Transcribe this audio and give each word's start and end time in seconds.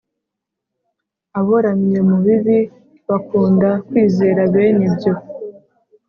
Aboramye 1.39 1.99
mu 2.09 2.17
bibi, 2.25 2.59
bakunda 3.07 3.69
kwizera 3.87 4.41
bene 4.53 4.81
ibyo, 4.89 5.13